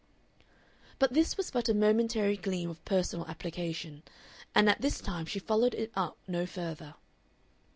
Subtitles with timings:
[0.97, 4.01] But this was but a momentary gleam of personal application,
[4.55, 6.95] and at this time she followed it up no further.